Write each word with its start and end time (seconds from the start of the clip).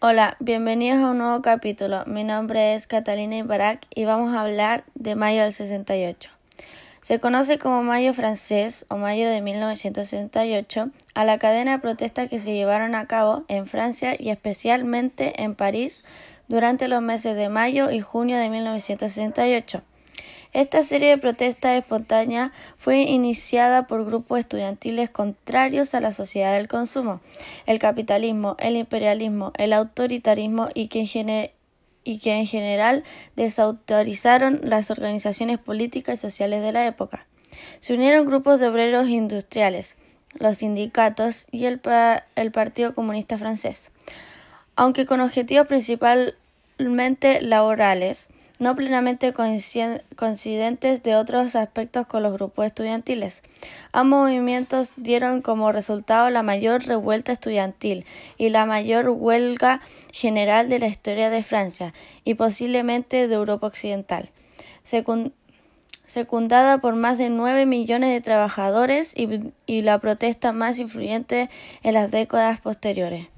Hola, 0.00 0.36
bienvenidos 0.38 1.00
a 1.00 1.10
un 1.10 1.18
nuevo 1.18 1.42
capítulo. 1.42 2.04
Mi 2.06 2.22
nombre 2.22 2.76
es 2.76 2.86
Catalina 2.86 3.38
Ibarak 3.38 3.84
y 3.92 4.04
vamos 4.04 4.32
a 4.32 4.42
hablar 4.42 4.84
de 4.94 5.16
mayo 5.16 5.42
del 5.42 5.52
68. 5.52 6.30
Se 7.00 7.18
conoce 7.18 7.58
como 7.58 7.82
Mayo 7.82 8.14
francés 8.14 8.86
o 8.90 8.96
Mayo 8.96 9.28
de 9.28 9.40
1968 9.40 10.90
a 11.14 11.24
la 11.24 11.40
cadena 11.40 11.72
de 11.72 11.78
protestas 11.80 12.30
que 12.30 12.38
se 12.38 12.54
llevaron 12.54 12.94
a 12.94 13.08
cabo 13.08 13.42
en 13.48 13.66
Francia 13.66 14.14
y 14.16 14.30
especialmente 14.30 15.42
en 15.42 15.56
París 15.56 16.04
durante 16.46 16.86
los 16.86 17.02
meses 17.02 17.34
de 17.34 17.48
mayo 17.48 17.90
y 17.90 18.00
junio 18.00 18.38
de 18.38 18.50
1968. 18.50 19.82
Esta 20.54 20.82
serie 20.82 21.10
de 21.10 21.18
protestas 21.18 21.78
espontáneas 21.78 22.52
fue 22.78 23.00
iniciada 23.02 23.86
por 23.86 24.06
grupos 24.06 24.38
estudiantiles 24.38 25.10
contrarios 25.10 25.94
a 25.94 26.00
la 26.00 26.10
sociedad 26.10 26.54
del 26.54 26.68
consumo, 26.68 27.20
el 27.66 27.78
capitalismo, 27.78 28.56
el 28.58 28.76
imperialismo, 28.76 29.52
el 29.58 29.74
autoritarismo 29.74 30.70
y 30.72 30.88
que, 30.88 31.00
en 32.32 32.46
general 32.46 33.04
desautorizaron 33.36 34.60
las 34.62 34.90
organizaciones 34.90 35.58
políticas 35.58 36.18
y 36.18 36.22
sociales 36.22 36.62
de 36.62 36.72
la 36.72 36.86
época. 36.86 37.26
Se 37.80 37.92
unieron 37.92 38.24
grupos 38.24 38.58
de 38.58 38.68
obreros 38.68 39.08
industriales, 39.08 39.96
los 40.32 40.58
sindicatos 40.58 41.46
y 41.50 41.66
el, 41.66 41.82
el 42.36 42.52
Partido 42.52 42.94
Comunista 42.94 43.36
francés, 43.36 43.90
aunque 44.76 45.04
con 45.04 45.20
objetivos 45.20 45.66
principalmente 45.66 47.42
laborales 47.42 48.30
no 48.58 48.74
plenamente 48.74 49.32
coincidentes 49.32 51.02
de 51.02 51.16
otros 51.16 51.54
aspectos 51.54 52.06
con 52.06 52.22
los 52.22 52.32
grupos 52.32 52.66
estudiantiles. 52.66 53.42
Ambos 53.92 54.20
movimientos 54.20 54.92
dieron 54.96 55.42
como 55.42 55.72
resultado 55.72 56.28
la 56.30 56.42
mayor 56.42 56.84
revuelta 56.84 57.32
estudiantil 57.32 58.04
y 58.36 58.48
la 58.48 58.66
mayor 58.66 59.08
huelga 59.10 59.80
general 60.12 60.68
de 60.68 60.80
la 60.80 60.88
historia 60.88 61.30
de 61.30 61.42
Francia 61.42 61.94
y 62.24 62.34
posiblemente 62.34 63.28
de 63.28 63.34
Europa 63.34 63.68
Occidental, 63.68 64.30
secundada 66.04 66.78
por 66.78 66.96
más 66.96 67.18
de 67.18 67.30
nueve 67.30 67.64
millones 67.66 68.10
de 68.10 68.20
trabajadores 68.20 69.12
y, 69.16 69.52
y 69.66 69.82
la 69.82 69.98
protesta 69.98 70.52
más 70.52 70.78
influyente 70.78 71.48
en 71.82 71.94
las 71.94 72.10
décadas 72.10 72.60
posteriores. 72.60 73.28